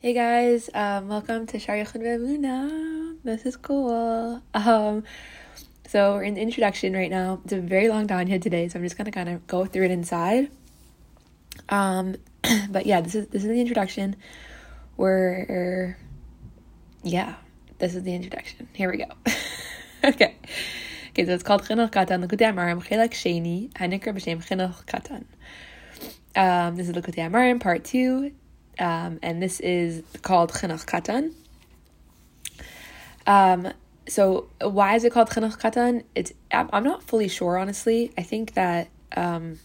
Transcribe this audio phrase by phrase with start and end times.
[0.00, 3.16] Hey guys, um, welcome to Shar Yochid Ve'emunah.
[3.24, 4.40] This is cool.
[4.54, 5.02] Um,
[5.88, 7.40] so we're in the introduction right now.
[7.42, 9.90] It's a very long here today, so I'm just gonna kind of go through it
[9.90, 10.52] inside.
[11.68, 12.14] Um,
[12.70, 14.14] but yeah, this is this is the introduction.
[14.96, 15.98] We're
[17.02, 17.34] yeah,
[17.80, 18.68] this is the introduction.
[18.74, 19.06] Here we go.
[20.04, 20.36] okay.
[21.08, 25.24] Okay, so it's called Chinuch Katan Likutei Amarim Chelek Sheni Hanikra B'Shem Chinuch Katan.
[26.36, 28.30] Um, this is Likutei Amarim Part Two
[28.78, 31.32] um, and this is called Chinuch Katan.
[33.26, 33.72] Um,
[34.08, 36.04] so why is it called Chinuch Katan?
[36.14, 38.12] It's I'm not fully sure, honestly.
[38.16, 39.58] I think that um,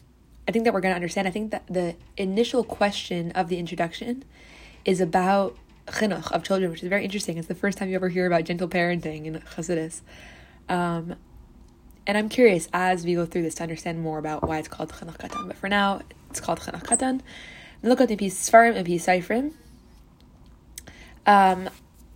[0.48, 1.27] I think that we're going to understand.
[1.27, 4.23] I think that the initial question of the introduction
[4.85, 5.57] is about
[5.88, 7.38] chinuch of children, which is very interesting.
[7.38, 10.02] It's the first time you ever hear about gentle parenting in Chassidus.
[10.70, 11.16] Um,
[12.05, 14.91] and I'm curious as we go through this to understand more about why it's called
[14.91, 15.48] chinuch katan.
[15.48, 17.21] But for now, it's called chinuch katan.
[17.84, 19.54] Look at the piece Sfarim and piece Seifrim.
[21.26, 21.70] Um,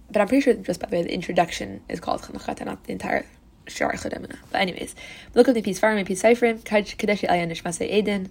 [0.09, 2.93] but I'm pretty sure just by the way, the introduction is called Chanukata, not the
[2.93, 3.25] entire
[3.67, 4.37] Shar Chodemina.
[4.51, 4.95] But anyways,
[5.35, 8.29] look at the piece Sfarim and piece Seifrim, Kadesh Ayan Nishmase Eden.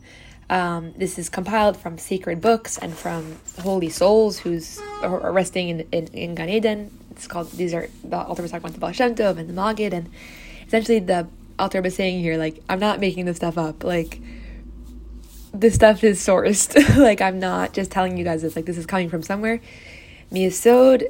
[0.48, 5.80] Um, this is compiled from sacred books and from holy souls who's are resting in,
[5.92, 6.98] in, in Gan Eden.
[7.10, 9.92] It's called, these are, the Alter was talking about the Baal Tov and the Magid,
[9.92, 10.08] and
[10.66, 11.26] essentially the
[11.58, 13.82] Alter was saying here, like, I'm not making this stuff up.
[13.82, 14.20] Like,
[15.60, 16.96] this stuff is sourced.
[16.98, 18.56] like I'm not just telling you guys this.
[18.56, 19.60] Like this is coming from somewhere.
[20.32, 21.04] Miyusad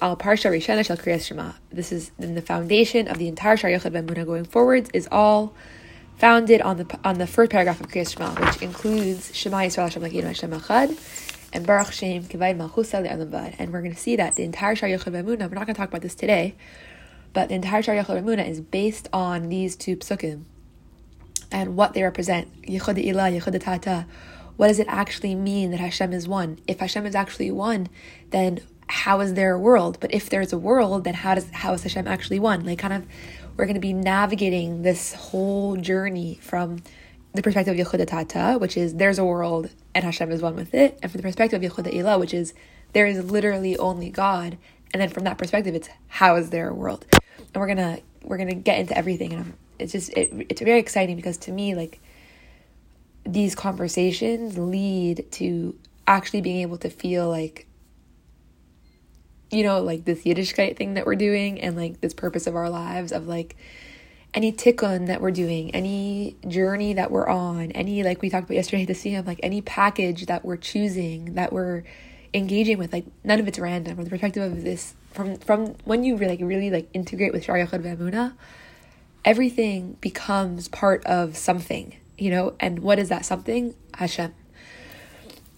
[0.00, 1.54] al parsha rishana shel.
[1.70, 5.54] This is in the foundation of the entire Shar Ben going forwards is all
[6.16, 10.02] founded on the on the first paragraph of kriyas shema, which includes Shema Yisrael Hashem
[10.02, 14.36] Elokeinu Hashem Echad and Baruch Shem Kivayid Malchusa Le'alam And we're going to see that
[14.36, 15.48] the entire Shar Yochid Ben Muna.
[15.48, 16.54] We're not going to talk about this today,
[17.32, 20.44] but the entire Shar Yochid Ben is based on these two psukim
[21.52, 22.62] and what they represent.
[22.62, 24.06] Yichud Ilah, Yichud Tata.
[24.56, 26.58] What does it actually mean that Hashem is one?
[26.66, 27.88] If Hashem is actually one,
[28.30, 29.98] then how is there a world?
[30.00, 32.64] But if there's a world, then how does how is Hashem actually one?
[32.64, 33.06] Like kind of
[33.56, 36.82] we're going to be navigating this whole journey from
[37.32, 40.74] the perspective of Yichuda Tata, which is there's a world and Hashem is one with
[40.74, 42.54] it, and from the perspective of Yichuda Ilah, which is
[42.92, 44.58] there is literally only God,
[44.92, 47.06] and then from that perspective, it's how is there a world?
[47.12, 50.78] And we're gonna we're gonna get into everything, and I'm it's just it, it's very
[50.78, 52.00] exciting because to me like
[53.24, 55.76] these conversations lead to
[56.06, 57.66] actually being able to feel like
[59.50, 62.70] you know like this Yiddishkeit thing that we're doing and like this purpose of our
[62.70, 63.56] lives of like
[64.34, 68.54] any tikkun that we're doing, any journey that we're on, any like we talked about
[68.54, 71.82] yesterday see him, like any package that we're choosing, that we're
[72.32, 73.96] engaging with, like none of it's random.
[73.96, 77.44] From the perspective of this, from from when you really like really like integrate with
[77.44, 78.34] Shar Yochid Ve'emunah,
[79.24, 83.74] everything becomes part of something, you know, and what is that something?
[83.94, 84.34] Hashem.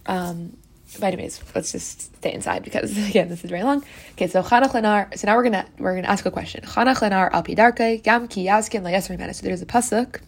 [0.05, 0.57] Um,
[0.99, 3.83] but anyways, let's just stay inside because again, this is very long.
[4.13, 5.17] Okay, so Chanach Lenar.
[5.17, 6.63] So now we're gonna we're gonna ask a question.
[6.63, 10.21] Chanach Lenar al pidarke gam ki yaskin layasr So there's a pasuk.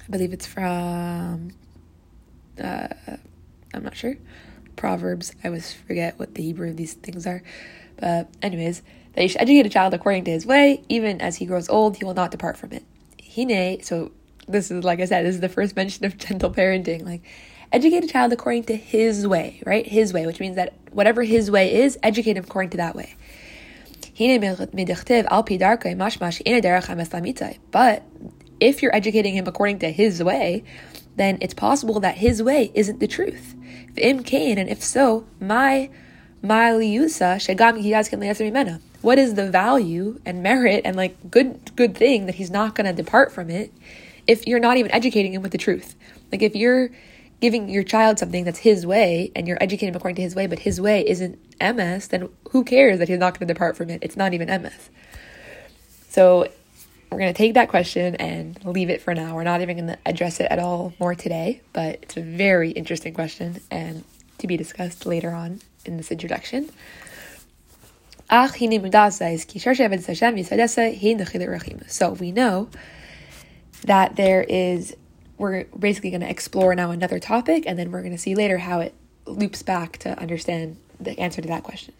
[0.00, 1.52] I believe it's from.
[2.62, 2.88] Uh,
[3.74, 4.16] I'm not sure.
[4.76, 5.32] Proverbs.
[5.42, 7.42] I always forget what the Hebrew of these things are.
[7.96, 8.82] But anyways,
[9.14, 11.96] that you should educate a child according to his way, even as he grows old,
[11.96, 12.84] he will not depart from it.
[13.34, 14.12] Hine, so
[14.48, 17.04] this is like I said, this is the first mention of gentle parenting.
[17.04, 17.22] Like,
[17.72, 19.86] educate a child according to his way, right?
[19.86, 23.16] His way, which means that whatever his way is, educate him according to that way.
[27.70, 28.02] But
[28.60, 30.64] if you're educating him according to his way,
[31.16, 33.54] then it's possible that his way isn't the truth.
[33.96, 35.90] And if so, my
[36.42, 37.78] my l'yuza shegam
[39.02, 42.86] what is the value and merit and like good good thing that he's not going
[42.86, 43.72] to depart from it
[44.26, 45.94] if you're not even educating him with the truth?
[46.30, 46.90] Like if you're
[47.40, 50.46] giving your child something that's his way and you're educating him according to his way
[50.46, 53.90] but his way isn't ms then who cares that he's not going to depart from
[53.90, 53.98] it?
[54.02, 54.90] It's not even ms
[56.08, 56.48] so
[57.10, 59.34] we're going to take that question and leave it for now.
[59.34, 62.70] We're not even going to address it at all more today but it's a very
[62.70, 64.04] interesting question and
[64.38, 66.70] to be discussed later on in this introduction
[71.88, 72.70] so we know
[73.84, 74.96] that there is,
[75.36, 78.56] we're basically going to explore now another topic, and then we're going to see later
[78.56, 78.94] how it
[79.26, 81.92] loops back to understand the answer to that question.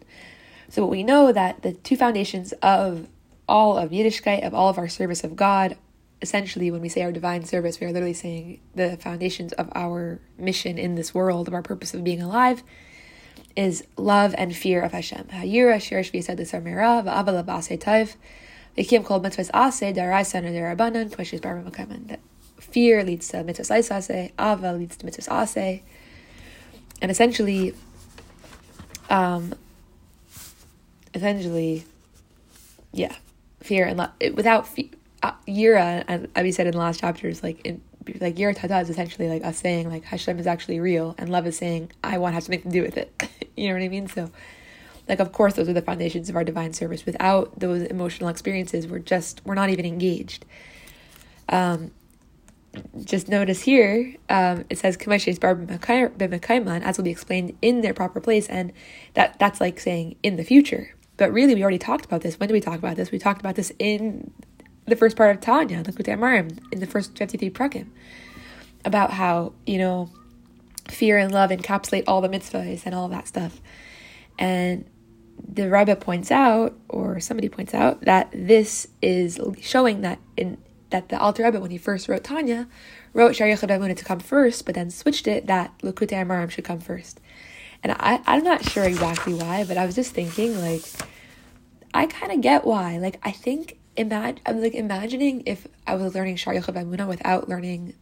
[0.70, 3.08] So we know that the two foundations of
[3.46, 5.76] all of Yiddishkeit, of all of our service of God,
[6.23, 10.19] essentially when we say our divine service, we are literally saying the foundations of our
[10.38, 12.62] mission in this world, of our purpose of being alive,
[13.56, 15.25] is love and fear of Hashem.
[15.32, 16.12] Hayira shirish.
[22.08, 22.20] That
[22.60, 25.82] fear leads to mitzvahs ava leads to mitzvahs.
[27.00, 27.75] And essentially,
[29.10, 29.55] Um,
[31.14, 31.84] essentially,
[32.93, 33.14] yeah,
[33.60, 34.10] fear and love.
[34.34, 34.90] Without fe-
[35.22, 37.82] uh, Yira, as we said in the last chapters, like in
[38.20, 41.46] like Yira Tata is essentially like us saying like Hashem is actually real, and love
[41.46, 43.28] is saying I want to have something to do with it.
[43.56, 44.08] you know what I mean?
[44.08, 44.31] So,
[45.08, 47.06] like of course, those are the foundations of our divine service.
[47.06, 50.44] Without those emotional experiences, we're just we're not even engaged.
[51.49, 51.90] Um,
[53.04, 58.72] just notice here, um, it says as will be explained in their proper place, and
[59.14, 60.94] that that's like saying in the future.
[61.19, 62.40] But really, we already talked about this.
[62.40, 63.10] When did we talk about this?
[63.10, 64.32] We talked about this in
[64.87, 67.88] the first part of Tanya, the Amarim, in the first 53 prakim,
[68.84, 70.11] about how, you know,
[70.88, 73.61] fear and love encapsulate all the mitzvahs and all that stuff.
[74.38, 74.84] And
[75.46, 80.58] the Rebbe points out, or somebody points out, that this is showing that in
[80.90, 82.69] that the Alter Rebbe, when he first wrote Tanya,
[83.14, 86.81] wrote Shari Chadamunah to come first, but then switched it that Likutei Amarim should come
[86.81, 87.19] first.
[87.82, 90.82] And I, I'm not sure exactly why, but I was just thinking, like,
[91.93, 92.99] I kind of get why.
[92.99, 97.94] Like, I think, imagine, I'm like imagining if I was learning Shari Chadamunah without learning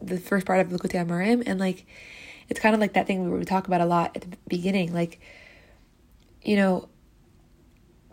[0.00, 1.86] the first part of Likutei Amarim, and like,
[2.48, 5.20] it's kind of like that thing we talk about a lot at the beginning, like,
[6.42, 6.88] you know,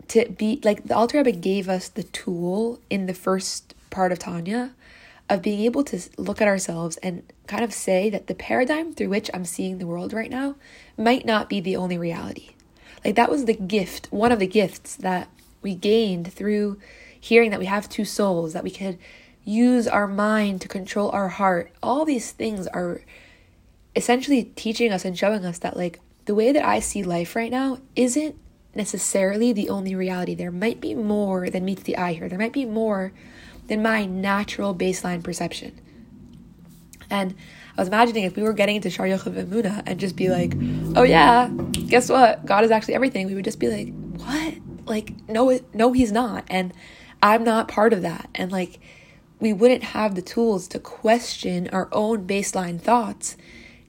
[0.08, 4.18] to be like the Alter Rebbe gave us the tool in the first part of
[4.18, 4.74] Tanya
[5.28, 9.08] of being able to look at ourselves and kind of say that the paradigm through
[9.08, 10.56] which I'm seeing the world right now
[10.98, 12.50] might not be the only reality.
[13.04, 15.28] Like that was the gift, one of the gifts that
[15.62, 16.78] we gained through
[17.18, 18.98] hearing that we have two souls, that we could
[19.44, 21.70] use our mind to control our heart.
[21.82, 23.00] All these things are
[23.94, 27.50] essentially teaching us and showing us that like the way that I see life right
[27.50, 28.36] now isn't
[28.74, 30.34] necessarily the only reality.
[30.34, 32.28] There might be more than meets the eye here.
[32.28, 33.12] There might be more
[33.68, 35.80] than my natural baseline perception.
[37.10, 37.34] And
[37.76, 40.54] I was imagining if we were getting into Shar Yochav and just be like,
[40.96, 41.48] oh yeah,
[41.88, 42.44] guess what?
[42.46, 43.26] God is actually everything.
[43.26, 44.54] We would just be like, what?
[44.84, 46.44] Like, no, no, he's not.
[46.48, 46.72] And
[47.22, 48.28] I'm not part of that.
[48.34, 48.80] And like,
[49.40, 53.36] we wouldn't have the tools to question our own baseline thoughts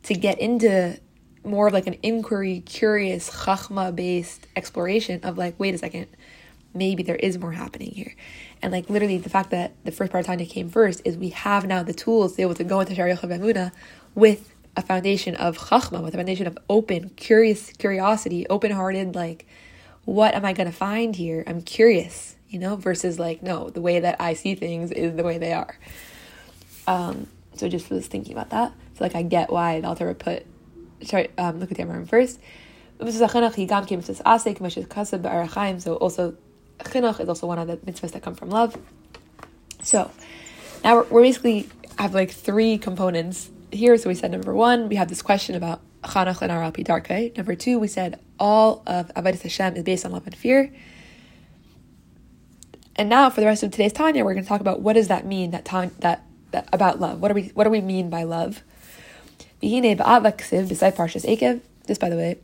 [0.03, 0.99] to get into
[1.43, 6.07] more of like an inquiry, curious, chachma based exploration of like, wait a second,
[6.73, 8.15] maybe there is more happening here.
[8.61, 11.29] And like literally the fact that the first part of Tanya came first is we
[11.29, 13.71] have now the tools to be able to go into Shari Emuna
[14.15, 19.45] with a foundation of chachma, with a foundation of open, curious curiosity, open hearted, like,
[20.05, 21.43] what am I gonna find here?
[21.47, 25.23] I'm curious, you know, versus like, no, the way that I see things is the
[25.23, 25.77] way they are.
[26.87, 28.73] Um, so just was thinking about that.
[28.95, 30.45] So like I get why the Alter put
[31.03, 32.39] sorry, um, Likutei Amarim first.
[32.99, 33.05] So
[35.95, 36.37] also
[36.79, 38.77] chinuch is also one of the mitzvahs that come from love.
[39.83, 40.11] So
[40.83, 43.97] now we're, basically have like three components here.
[43.97, 47.37] So we said number one, we have this question about chanach and arapi darke.
[47.37, 50.69] Number two, we said all of avodas Hashem is based on love and fear.
[52.97, 55.07] And now for the rest of today's Tanya, we're going to talk about what does
[55.07, 55.63] that mean that
[55.99, 57.21] that, that about love.
[57.21, 58.61] What do we what do we mean by love?
[59.61, 62.37] Beside Parshas Akev, this, by the way,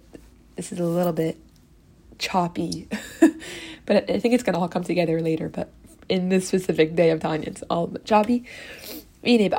[0.55, 1.37] this is a little bit
[2.17, 2.87] choppy,
[3.85, 5.49] but I think it's going to all come together later.
[5.49, 5.69] But
[6.07, 8.45] in this specific day of Tanya, it's all choppy.
[9.21, 9.49] Concerning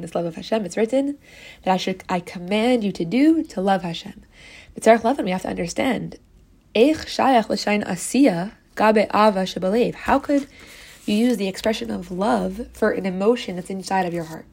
[0.00, 1.18] this love of Hashem, it's written
[1.64, 4.22] that I should I command you to do to love Hashem.
[4.74, 6.16] But we have to understand
[9.94, 10.46] how could
[11.04, 14.46] you use the expression of love for an emotion that's inside of your heart?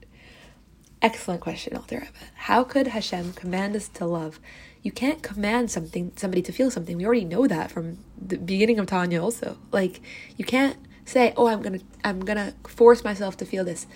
[1.01, 2.11] Excellent question, Alter Rebbe.
[2.35, 4.39] How could Hashem command us to love?
[4.83, 6.97] You can't command something, somebody to feel something.
[6.97, 9.21] We already know that from the beginning of Tanya.
[9.21, 10.01] Also, like
[10.37, 13.87] you can't say, "Oh, I'm gonna, I'm gonna force myself to feel this."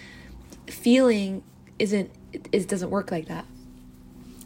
[0.68, 1.44] Feeling
[1.78, 3.46] isn't, it, it doesn't work like that.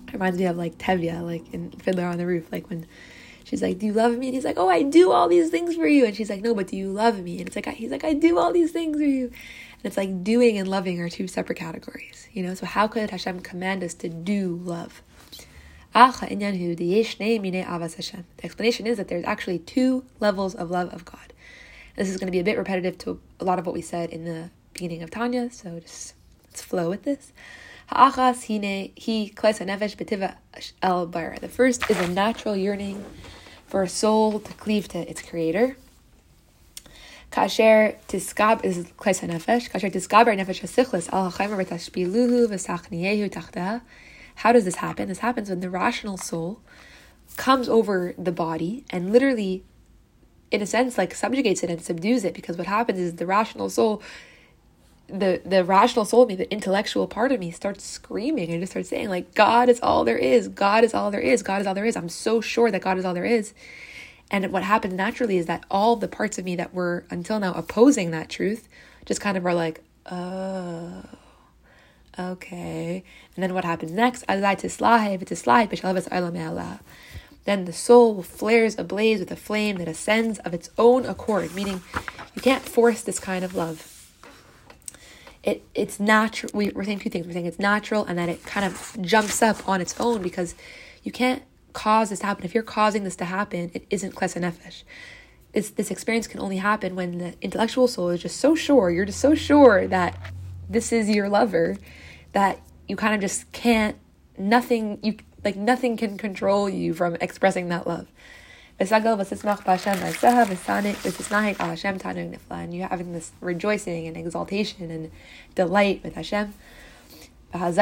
[0.07, 2.88] It reminds me of like Tevye, like in Fiddler on the Roof, like when
[3.43, 5.75] she's like, "Do you love me?" And he's like, "Oh, I do all these things
[5.75, 7.91] for you." And she's like, "No, but do you love me?" And it's like, he's
[7.91, 11.10] like, "I do all these things for you." And it's like doing and loving are
[11.10, 12.53] two separate categories, you know?
[12.53, 15.01] So how could Hashem command us to do love?
[18.38, 21.33] The explanation is that there's actually two levels of love of God.
[21.98, 24.10] This is going to be a bit repetitive to a lot of what we said
[24.10, 26.13] in the beginning of Tanya, so just
[26.45, 27.33] let's flow with this.
[27.89, 27.98] The
[31.50, 33.03] first is a natural yearning
[33.67, 35.75] for a soul to cleave to its creator.
[37.31, 38.33] Kasher is
[41.12, 41.31] al.
[44.41, 45.07] How does this happen?
[45.07, 46.62] This happens when the rational soul
[47.38, 49.63] comes over the body and literally,
[50.50, 52.33] in a sense, like subjugates it and subdues it.
[52.33, 54.01] Because what happens is the rational soul
[55.07, 58.89] the the rational soul me, the intellectual part of me starts screaming and just starts
[58.89, 60.48] saying like God is all there is.
[60.48, 61.43] God is all there is.
[61.43, 61.95] God is all there is.
[61.95, 63.53] I'm so sure that God is all there is.
[64.31, 67.53] And what happens naturally is that all the parts of me that were until now
[67.53, 68.67] opposing that truth
[69.05, 71.03] just kind of are like, oh,
[72.18, 73.03] okay.
[73.36, 74.24] And then what happens next?
[77.44, 81.82] Then the soul flares ablaze with a flame that ascends of its own accord, meaning
[82.36, 84.01] you can't force this kind of love
[85.44, 86.51] it it's natural.
[86.53, 87.25] We, we're saying two things.
[87.25, 90.56] We're saying it's natural and that it kind of jumps up on its own because
[91.03, 92.46] you can't cause this to happen.
[92.46, 94.84] If you're causing this to happen, it isn't klesa nefesh.
[95.53, 99.06] This, this experience can only happen when the intellectual soul is just so sure, you're
[99.06, 100.18] just so sure that
[100.70, 101.77] this is your lover
[102.33, 103.97] that you kind of just can't,
[104.38, 108.07] nothing, you like nothing can control you from expressing that love.
[108.79, 108.89] And
[112.73, 115.11] you're having this rejoicing and exaltation and
[115.55, 116.53] delight with Hashem.
[117.53, 117.73] Um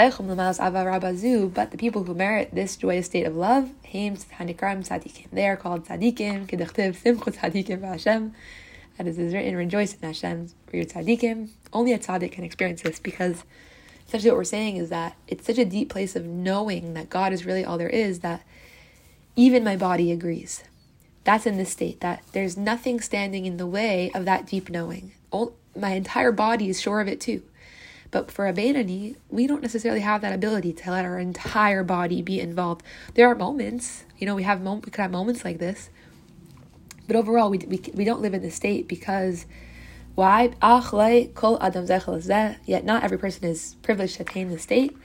[1.53, 4.09] but the people who merit this joyous state of love, they
[5.47, 6.47] are called tzadikim,
[8.97, 11.49] And written, rejoice in Hashem for your tzadikim.
[11.71, 13.43] Only a tzaddik can experience this because
[14.09, 17.31] essentially what we're saying is that it's such a deep place of knowing that God
[17.31, 18.41] is really all there is that
[19.35, 20.63] even my body agrees.
[21.25, 25.11] That's in this state, that there's nothing standing in the way of that deep knowing.
[25.29, 27.43] All, my entire body is sure of it too.
[28.09, 32.23] But for a Beinoni, we don't necessarily have that ability to let our entire body
[32.23, 32.81] be involved.
[33.13, 35.91] There are moments, you know, we have mom- we could have moments like this,
[37.05, 39.45] but overall, we, we, we don't live in this state because
[40.19, 40.51] why?
[40.61, 40.81] Ah,
[42.65, 44.97] Yet not every person is privileged to attain the state.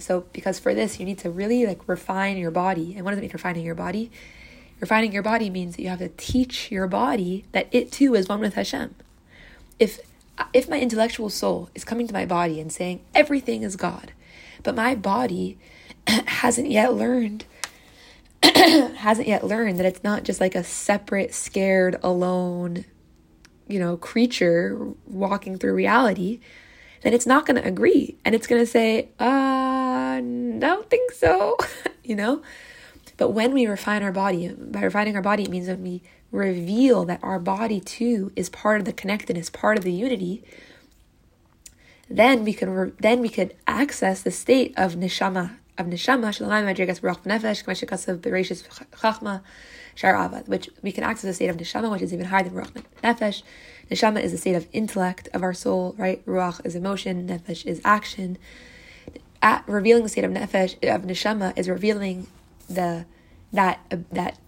[0.00, 2.94] So, because for this, you need to really like refine your body.
[2.96, 4.10] And what does it mean refining your body?
[4.80, 8.28] Refining your body means that you have to teach your body that it too is
[8.28, 8.96] one with Hashem.
[9.78, 10.00] If
[10.52, 14.10] if my intellectual soul is coming to my body and saying everything is God,
[14.64, 15.56] but my body
[16.26, 17.44] hasn't yet learned
[18.42, 22.84] hasn't yet learned that it's not just like a separate, scared, alone,
[23.68, 26.40] you know, creature walking through reality,
[27.02, 28.16] then it's not going to agree.
[28.24, 30.20] And it's going to say, uh, I
[30.58, 31.56] don't think so,
[32.04, 32.42] you know?
[33.16, 36.02] But when we refine our body, by refining our body, it means when we
[36.32, 40.42] reveal that our body too is part of the connectedness, part of the unity,
[42.08, 46.64] then we can re- then we could access the state of neshama, of neshama, shalamai
[46.64, 49.42] madrigas baruch nefesh, k'mashikasav bereshis chachma,
[49.94, 52.54] shar avad, which we can access the state of neshama, which is even higher than
[52.54, 52.72] baruch
[53.02, 53.42] nefesh.
[53.90, 56.24] Neshama is the state of intellect of our soul, right?
[56.26, 58.38] Ruach is emotion, nefesh is action.
[59.42, 62.26] At revealing the state of nefesh of neshama is revealing
[62.68, 63.06] the
[63.52, 64.38] that uh, that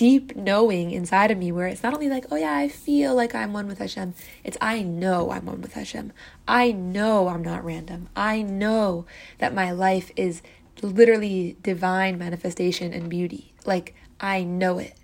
[0.00, 3.34] deep knowing inside of me where it's not only like, oh yeah, I feel like
[3.34, 4.14] I'm one with Hashem.
[4.42, 6.14] It's I know I'm one with Hashem.
[6.48, 8.08] I know I'm not random.
[8.16, 9.04] I know
[9.38, 10.40] that my life is
[10.82, 13.52] literally divine manifestation and beauty.
[13.64, 14.94] Like, I know it.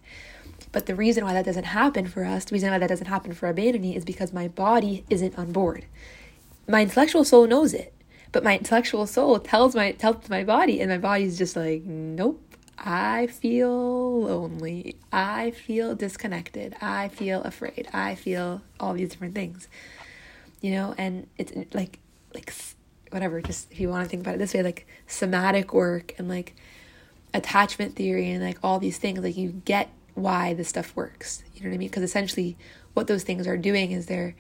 [0.73, 3.33] But the reason why that doesn't happen for us, the reason why that doesn't happen
[3.33, 5.87] for Abedani is because my body isn't on board.
[6.69, 7.95] My intellectual soul knows it,
[8.33, 12.43] but my intellectual soul tells my tells my body, and my body's just like, nope.
[12.79, 14.97] I feel lonely.
[15.11, 16.77] I feel disconnected.
[16.83, 17.89] I feel afraid.
[17.95, 19.69] I feel all these different things.
[20.61, 22.01] You know, and it's like
[22.35, 22.53] like
[23.11, 26.29] whatever, just if you want to think about it this way, like somatic work and
[26.29, 26.55] like
[27.35, 31.43] attachment theory and like all these things, like you get why this stuff works.
[31.55, 31.89] You know what I mean?
[31.89, 32.57] Because essentially,
[32.95, 34.35] what those things are doing is they're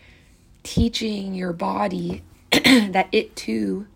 [0.62, 3.86] teaching your body that it too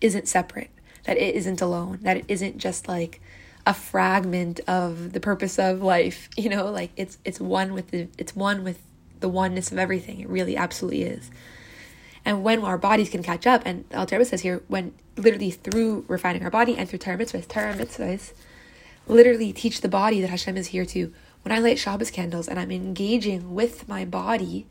[0.00, 0.70] isn't separate,
[1.04, 3.20] that it isn't alone, that it isn't just like
[3.66, 6.28] a fragment of the purpose of life.
[6.38, 8.80] You know, like it's it's one with the it's one with
[9.20, 10.20] the oneness of everything.
[10.20, 11.30] It really absolutely is.
[12.28, 16.04] And when our bodies can catch up, and Al Rebbe says here, when literally through
[16.08, 18.34] refining our body and through Torah mitzvahs, Torah mitzvahs,
[19.06, 21.10] literally teach the body that Hashem is here to.
[21.42, 24.66] When I light Shabbos candles and I'm engaging with my body,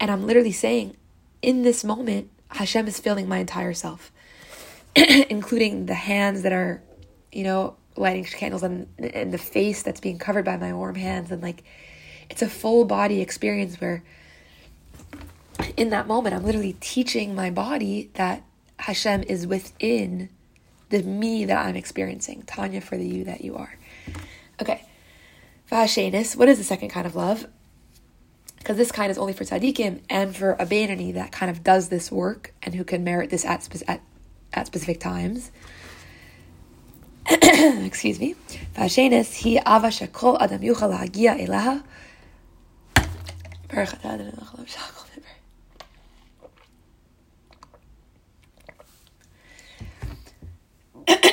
[0.00, 0.96] and I'm literally saying,
[1.42, 4.10] in this moment, Hashem is filling my entire self,
[4.96, 6.82] including the hands that are,
[7.30, 11.30] you know, lighting candles and, and the face that's being covered by my warm hands.
[11.30, 11.64] And like,
[12.30, 14.02] it's a full body experience where
[15.76, 18.42] in that moment, I'm literally teaching my body that
[18.78, 20.28] Hashem is within
[20.88, 22.42] the me that I'm experiencing.
[22.46, 23.74] Tanya for the you that you are.
[24.60, 24.84] Okay.
[25.70, 27.46] Vashenis, what is the second kind of love?
[28.58, 31.88] Because this kind is only for tzaddikim and for a abanani that kind of does
[31.88, 34.00] this work and who can merit this at, spe- at,
[34.52, 35.50] at specific times.
[37.30, 38.34] Excuse me.
[38.76, 41.82] Vashenis, he ava shakol adam yuchal hagia elaha.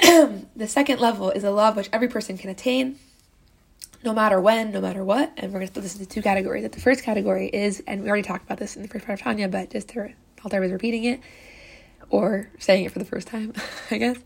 [0.56, 2.98] the second level is a love which every person can attain,
[4.04, 5.32] no matter when, no matter what.
[5.38, 6.64] And we're going to split this into two categories.
[6.64, 9.20] That the first category is, and we already talked about this in the first part
[9.20, 10.14] of Tanya, but just to,
[10.44, 11.20] Alter was repeating it
[12.10, 13.54] or saying it for the first time,
[13.92, 14.18] I guess.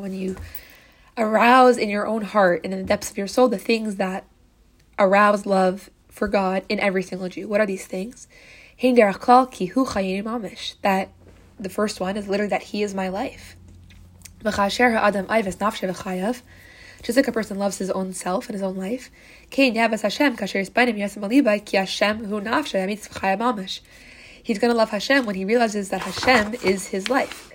[0.00, 0.36] When you
[1.18, 4.24] arouse in your own heart and in the depths of your soul the things that
[4.98, 7.46] arouse love for God in every single Jew.
[7.48, 8.26] What are these things?
[10.82, 11.10] That
[11.62, 13.56] the first one is literally that He is my life.
[17.02, 19.10] Just like a person loves his own self and his own life,
[24.42, 27.52] He's going to love Hashem when he realizes that Hashem is his life.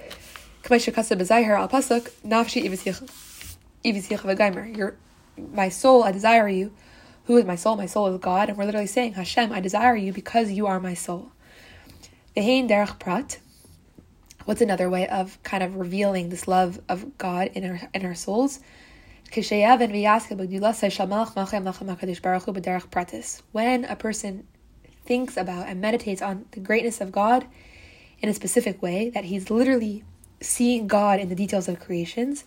[4.66, 4.96] Your,
[5.38, 6.72] my soul, I desire you.
[7.26, 7.76] Who is my soul?
[7.76, 8.50] My soul is God.
[8.50, 11.32] And we're literally saying, Hashem, I desire you because you are my soul.
[14.48, 18.16] What's another way of kind of revealing this love of God in our in our
[18.16, 18.62] souls?
[23.52, 24.48] When a person
[25.04, 27.46] thinks about and meditates on the greatness of God
[28.20, 30.06] in a specific way, that he's literally
[30.40, 32.46] seeing God in the details of creations,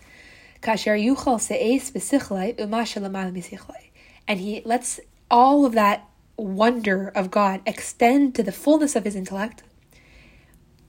[4.27, 9.15] and he lets all of that wonder of God extend to the fullness of his
[9.15, 9.63] intellect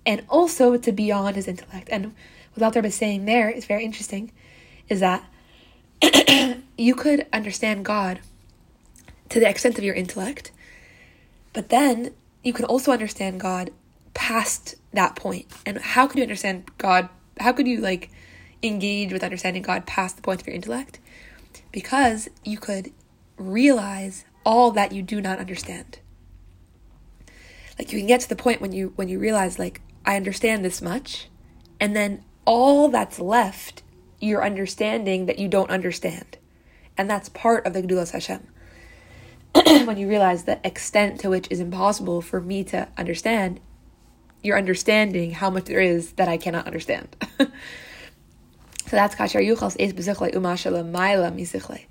[0.06, 1.90] and also to beyond his intellect.
[1.92, 2.14] And
[2.54, 4.32] what Alter is saying there is very interesting,
[4.90, 5.24] is that
[6.78, 8.20] you could understand God
[9.30, 10.52] to the extent of your intellect,
[11.54, 13.72] but then you can also understand God
[14.14, 15.48] past that point.
[15.66, 17.10] And how could you understand God?
[17.40, 18.10] How could you like
[18.64, 21.00] engage with understanding God past the point of your intellect?
[21.72, 22.92] Because you could
[23.38, 26.00] realize all that you do not understand.
[27.78, 30.66] Like you can get to the point when you when you realize like I understand
[30.66, 31.28] this much,
[31.80, 33.84] and then all that's left
[34.20, 36.38] your understanding that you don't understand.
[36.98, 38.48] And that's part of the Gedulas Hashem.
[39.86, 43.60] when you realize the extent to which is impossible for me to understand,
[44.44, 47.16] you're understanding how much there is that I cannot understand.
[47.40, 47.48] so
[48.92, 51.86] that's kasher yuchals es bezichle umashala maila misichle.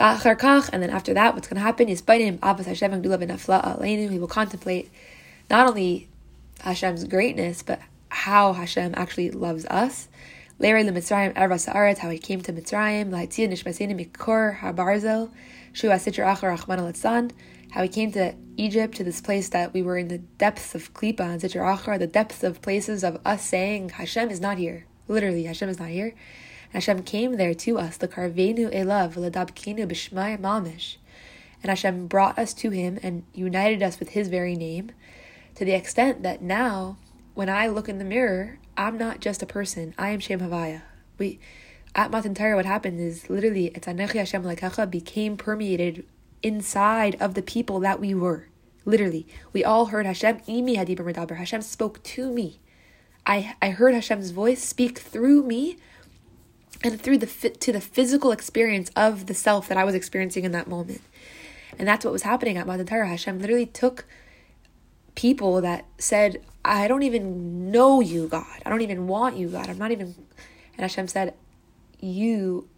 [0.00, 4.90] And then after that, what's going to happen is by him, Hashem He will contemplate
[5.50, 6.07] not only
[6.60, 10.08] Hashem's greatness, but how Hashem actually loves us.
[10.58, 15.30] Larry the Mitzrayim Erva Sa'aret, how he came to Mitzrayim, Laitzia Nishmasini Mikor Habarzel,
[15.72, 17.28] Shu Asitr Achar Rachman al
[17.70, 20.92] how he came to Egypt, to this place that we were in the depths of
[20.94, 24.86] Klipa and Sitra Achra, the depths of places of us saying, Hashem is not here.
[25.06, 26.14] Literally, Hashem is not here.
[26.72, 30.96] Hashem came there to us, the Karvenu Elav, Ladabkinu Bishmai Mamish.
[31.62, 34.92] And Hashem brought us to him and united us with his very name
[35.58, 36.96] to the extent that now,
[37.34, 39.92] when I look in the mirror, I'm not just a person.
[39.98, 40.82] I am Shem Havaya.
[41.18, 41.40] We
[41.96, 46.06] at Matan Torah, what happened is literally it's Anochi Hashem became permeated
[46.44, 48.46] inside of the people that we were.
[48.84, 50.38] Literally, we all heard Hashem.
[50.42, 51.38] Imi Hadibim Redaber.
[51.38, 52.60] Hashem spoke to me.
[53.26, 55.76] I I heard Hashem's voice speak through me,
[56.84, 60.52] and through the to the physical experience of the self that I was experiencing in
[60.52, 61.00] that moment.
[61.80, 63.08] And that's what was happening at Matan Torah.
[63.08, 64.04] Hashem literally took
[65.18, 68.62] people that said, I don't even know you, God.
[68.64, 69.68] I don't even want you, God.
[69.68, 70.14] I'm not even.
[70.74, 71.34] And Hashem said,
[71.98, 72.68] You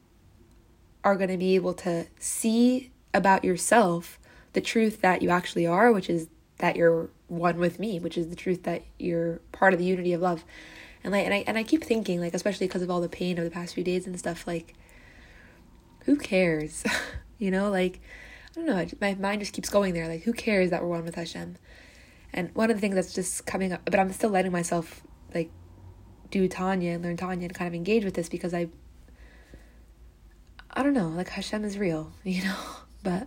[1.05, 4.19] are going to be able to see about yourself
[4.55, 8.29] the truth that you actually are, which is that you're one with me, which is
[8.29, 10.43] the truth that you're part of the unity of love.
[11.05, 13.37] And like and I and I keep thinking, like, especially because of all the pain
[13.37, 14.73] of the past few days and stuff, like,
[16.07, 16.85] who cares?
[17.39, 18.01] you know, like
[18.53, 20.09] I don't know, my mind just keeps going there.
[20.09, 21.57] Like, who cares that we're one with Hashem?
[22.33, 25.03] And one of the things that's just coming up, but I'm still letting myself
[25.35, 25.51] like
[26.31, 28.69] do Tanya and learn Tanya and kind of engage with this because I,
[30.71, 32.57] I don't know, like Hashem is real, you know,
[33.03, 33.27] but,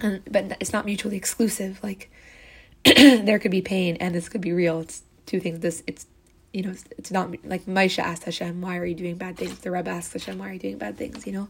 [0.00, 1.80] and, but it's not mutually exclusive.
[1.82, 2.10] Like
[2.84, 4.80] there could be pain and this could be real.
[4.80, 5.60] It's two things.
[5.60, 6.06] This, it's,
[6.52, 9.58] you know, it's, it's not like Maisha asked Hashem, why are you doing bad things?
[9.58, 11.26] The Rebbe asked Hashem, why are you doing bad things?
[11.26, 11.48] You know,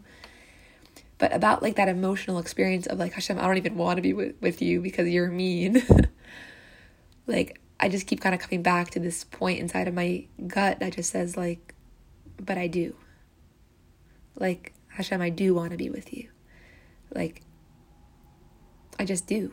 [1.18, 4.12] but about like that emotional experience of like Hashem, I don't even want to be
[4.12, 5.82] with, with you because you're mean.
[7.32, 10.80] like I just keep kind of coming back to this point inside of my gut
[10.80, 11.74] that just says like
[12.40, 12.94] but I do.
[14.38, 16.28] Like Hashem, I do want to be with you.
[17.14, 17.42] Like
[18.98, 19.52] I just do.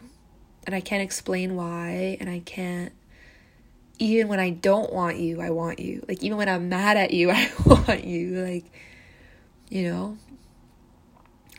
[0.65, 2.91] And I can't explain why and I can't
[3.99, 6.03] even when I don't want you, I want you.
[6.07, 8.43] Like even when I'm mad at you, I want you.
[8.43, 8.65] Like,
[9.69, 10.17] you know,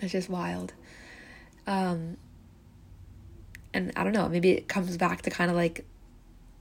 [0.00, 0.72] it's just wild.
[1.66, 2.16] Um,
[3.72, 5.84] and I don't know, maybe it comes back to kind of like,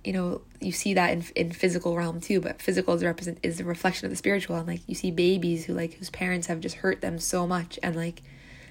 [0.10, 3.60] you know, you see that in in physical realm too, but physical is represent is
[3.60, 4.56] a reflection of the spiritual.
[4.56, 7.78] And like you see babies who like whose parents have just hurt them so much,
[7.84, 8.24] and like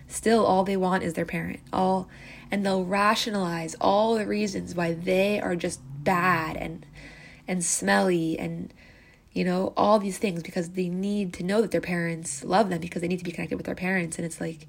[0.08, 1.60] still all they want is their parent.
[1.72, 2.08] All,
[2.50, 6.84] and they'll rationalize all the reasons why they are just bad and
[7.46, 8.74] and smelly and
[9.32, 12.80] you know all these things because they need to know that their parents love them
[12.80, 14.66] because they need to be connected with their parents and it's like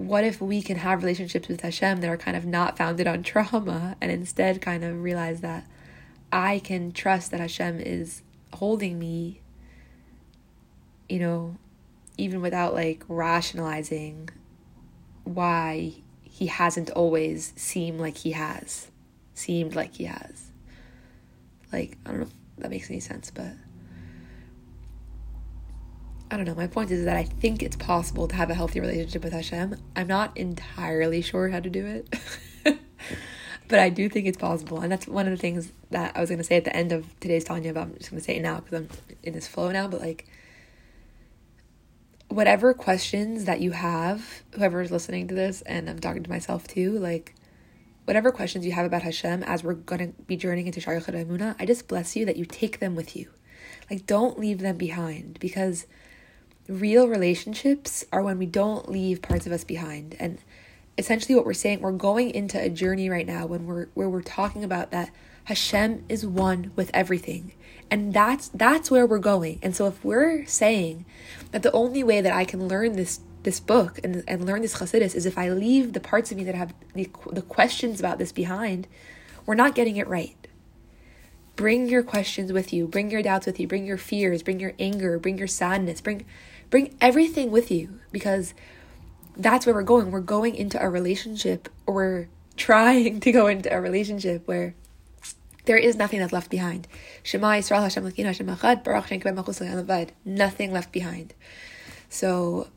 [0.00, 3.22] what if we can have relationships with Hashem that are kind of not founded on
[3.22, 5.66] trauma and instead kind of realize that
[6.32, 8.22] I can trust that Hashem is
[8.54, 9.40] holding me,
[11.08, 11.56] you know,
[12.16, 14.28] even without like rationalizing
[15.24, 18.90] why he hasn't always seemed like he has,
[19.34, 20.50] seemed like he has.
[21.72, 23.52] Like, I don't know if that makes any sense, but
[26.30, 26.54] I don't know.
[26.54, 29.74] My point is that I think it's possible to have a healthy relationship with Hashem.
[29.96, 32.20] I'm not entirely sure how to do it,
[33.66, 34.80] but I do think it's possible.
[34.80, 36.92] And that's one of the things that I was going to say at the end
[36.92, 38.88] of today's Tanya, but I'm just going to say it now because I'm
[39.24, 39.88] in this flow now.
[39.88, 40.28] But like,
[42.28, 46.68] whatever questions that you have, whoever is listening to this, and I'm talking to myself
[46.68, 47.34] too, like,
[48.04, 51.56] whatever questions you have about Hashem as we're going to be journeying into Shariach Emunah,
[51.58, 53.30] I just bless you that you take them with you.
[53.90, 55.86] Like, don't leave them behind because
[56.68, 60.16] real relationships are when we don't leave parts of us behind.
[60.20, 60.38] And
[60.98, 64.22] essentially what we're saying, we're going into a journey right now when we're where we're
[64.22, 65.10] talking about that
[65.44, 67.52] Hashem is one with everything.
[67.90, 69.58] And that's that's where we're going.
[69.62, 71.06] And so if we're saying
[71.50, 74.76] that the only way that I can learn this this book and, and learn this
[74.76, 78.18] chassidus is if I leave the parts of me that have the, the questions about
[78.18, 78.86] this behind,
[79.46, 80.39] we're not getting it right.
[81.60, 84.72] Bring your questions with you, bring your doubts with you, bring your fears, bring your
[84.78, 86.24] anger, bring your sadness, bring
[86.70, 88.54] Bring everything with you because
[89.36, 90.12] that's where we're going.
[90.12, 94.74] We're going into a relationship, or we're trying to go into a relationship where
[95.64, 96.86] there is nothing that's left behind.
[97.24, 101.34] Shema Yisrael Hashem Hashem Echad Baruch Shem Nothing left behind.
[102.08, 102.68] So,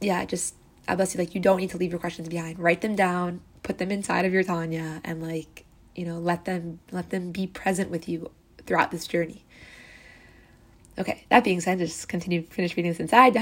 [0.00, 0.54] yeah, just
[0.86, 1.18] I bless you.
[1.18, 2.58] Like you don't need to leave your questions behind.
[2.58, 5.64] Write them down, put them inside of your Tanya, and like
[5.98, 8.30] you know, let them let them be present with you
[8.64, 9.44] throughout this journey.
[10.96, 13.36] Okay, that being said, just continue finish reading this inside.
[13.36, 13.40] Oh,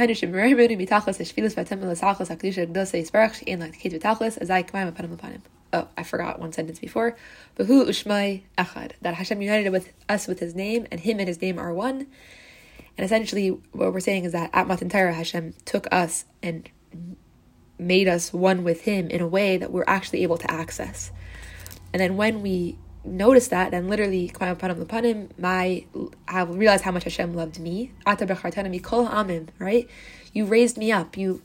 [5.99, 7.17] I forgot one sentence before.
[7.57, 8.93] Behu ushmai echad.
[9.03, 12.07] That Hashem united with us with His name, and Him and His name are one.
[12.97, 16.71] And essentially, what we're saying is that at Matan Torah, Hashem took us and
[17.79, 21.13] made us one with Him in a way that we're actually able to access.
[21.97, 24.31] And then when we noticed that, then literally,
[25.39, 25.87] my
[26.29, 27.93] I realized how much Hashem loved me.
[29.59, 29.89] Right?
[30.35, 31.17] You raised me up.
[31.17, 31.41] You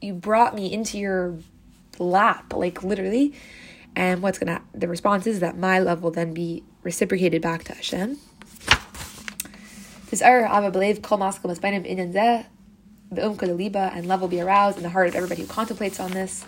[0.00, 1.36] you brought me into your
[1.98, 3.34] lap, like literally.
[3.94, 7.74] And what's gonna the response is that my love will then be reciprocated back to
[7.74, 8.16] Hashem.
[10.08, 11.18] This error believe kol
[11.84, 11.98] in
[13.92, 16.46] and love will be aroused in the heart of everybody who contemplates on this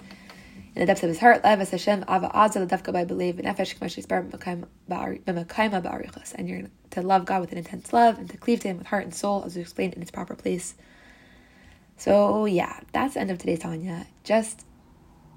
[0.75, 3.77] in the depths of his heart, Lev Hashem Ava Azal Dafka by believe in Nefesh
[3.77, 8.61] Kmash B'Makaima Ba'arichas, and you're to love God with an intense love and to cleave
[8.61, 10.75] to Him with heart and soul, as we explained in its proper place.
[11.99, 14.07] So yeah, that's the end of today's Tanya.
[14.25, 14.65] Just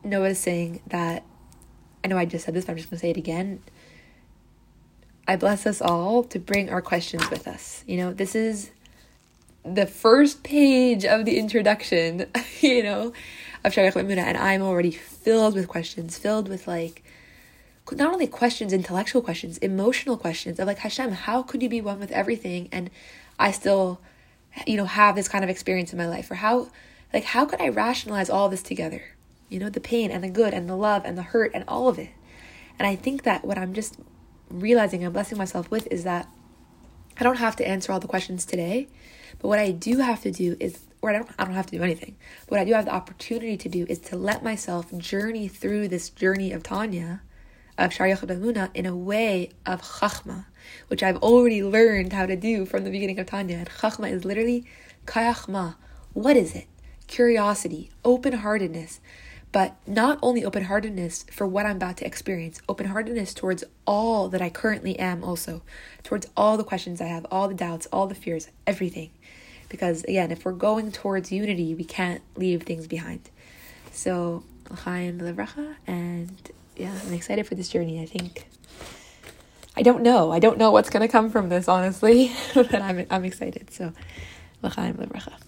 [0.03, 1.23] noticing that
[2.03, 3.61] I know I just said this, but I'm just going to say it again.
[5.27, 7.83] I bless us all to bring our questions with us.
[7.87, 8.71] You know, this is
[9.65, 12.27] the first page of the introduction,
[12.61, 13.13] you know,
[13.65, 17.03] of Shariach Emunah, and I'm already filled with questions, filled with like
[17.91, 21.99] not only questions, intellectual questions, emotional questions of like Hashem, how could you be one
[21.99, 22.91] with everything and
[23.39, 23.99] I still,
[24.67, 26.29] you know, have this kind of experience in my life?
[26.29, 26.69] Or how
[27.11, 29.01] like how could I rationalize all this together?
[29.49, 31.87] You know, the pain and the good and the love and the hurt and all
[31.87, 32.09] of it.
[32.77, 33.97] And I think that what I'm just
[34.49, 36.27] realizing and blessing myself with is that
[37.17, 38.89] I don't have to answer all the questions today,
[39.39, 41.77] but what I do have to do is or I don't, I don't have to
[41.77, 42.15] do anything.
[42.47, 45.87] But what I do have the opportunity to do is to let myself journey through
[45.87, 47.21] this journey of Tanya,
[47.77, 50.45] of Shariach in a way of Chachma,
[50.87, 53.57] which I've already learned how to do from the beginning of Tanya.
[53.57, 54.65] And Chachma is literally
[55.05, 55.73] Koach Mah.
[56.13, 56.65] What is it?
[57.05, 58.99] Curiosity, open heartedness.
[59.51, 64.27] But not only open heartedness for what I'm about to experience, open heartedness towards all
[64.29, 65.61] that I currently am, also,
[66.03, 69.11] towards all the questions I have, all the doubts, all the fears, everything.
[69.69, 73.29] Because again, if we're going towards unity, we can't leave things behind.
[73.91, 74.43] So,
[74.83, 75.19] Chaim
[75.87, 78.01] and yeah, I'm excited for this journey.
[78.01, 78.47] I think
[79.77, 80.31] I don't know.
[80.31, 83.71] I don't know what's going to come from this, honestly, but I'm I'm excited.
[83.71, 83.93] So,
[84.61, 85.35] l'chaim lebracha.